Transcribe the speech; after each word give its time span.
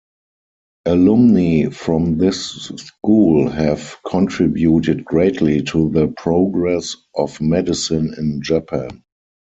Alumni 0.87 1.69
from 1.69 2.17
this 2.17 2.53
school 2.55 3.47
have 3.47 3.97
contributed 4.03 5.05
greatly 5.05 5.61
to 5.61 5.89
the 5.89 6.07
progress 6.17 6.95
of 7.13 7.39
medicine 7.39 8.15
in 8.17 8.41
Japan. 8.41 9.03